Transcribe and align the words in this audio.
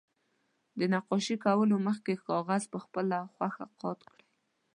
له 0.77 0.85
نقاشي 0.93 1.35
کولو 1.45 1.75
مخکې 1.87 2.13
کاغذ 2.27 2.63
په 2.73 2.77
خپله 2.85 3.17
خوښه 3.33 3.65
قات 3.81 3.99
کړئ. 4.09 4.23